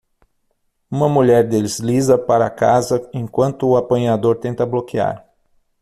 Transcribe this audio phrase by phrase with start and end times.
[0.89, 5.29] Uma mulher desliza para casa enquanto o apanhador tenta bloquear.